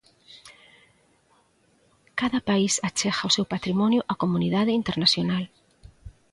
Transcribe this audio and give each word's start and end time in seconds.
Cada 2.19 2.39
país 2.49 2.73
achega 2.87 3.29
o 3.29 3.33
seu 3.35 3.45
patrimonio 3.53 4.01
á 4.11 4.13
comunidade 4.23 4.71
internacional. 4.81 5.43